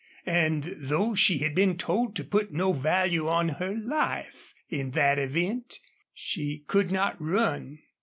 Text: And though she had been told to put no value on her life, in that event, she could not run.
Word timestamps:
And 0.25 0.63
though 0.79 1.13
she 1.13 1.37
had 1.37 1.53
been 1.53 1.77
told 1.77 2.15
to 2.15 2.23
put 2.23 2.51
no 2.51 2.73
value 2.73 3.27
on 3.27 3.49
her 3.61 3.77
life, 3.77 4.51
in 4.67 4.89
that 4.97 5.19
event, 5.19 5.77
she 6.11 6.63
could 6.65 6.89
not 6.91 7.17
run. 7.21 7.77